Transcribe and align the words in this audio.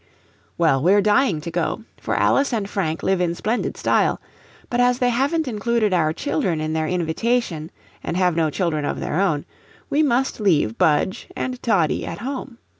Well, 0.57 0.81
we're 0.81 0.99
dying 0.99 1.41
to 1.41 1.51
go, 1.51 1.83
for 1.99 2.15
Alice 2.15 2.51
and 2.53 2.67
Frank 2.67 3.03
live 3.03 3.21
in 3.21 3.35
splendid 3.35 3.77
style; 3.77 4.19
but 4.67 4.79
as 4.79 4.97
they 4.97 5.11
haven't 5.11 5.47
included 5.47 5.93
our 5.93 6.11
children 6.11 6.59
in 6.59 6.73
their 6.73 6.87
invitation, 6.87 7.69
and 8.03 8.17
have 8.17 8.35
no 8.35 8.49
children 8.49 8.83
of 8.83 8.99
their 8.99 9.19
own, 9.21 9.45
we 9.91 10.01
must 10.01 10.39
leave 10.39 10.79
Budge 10.79 11.27
and 11.35 11.61
Toddie 11.61 12.03
at 12.03 12.17
home. 12.17 12.57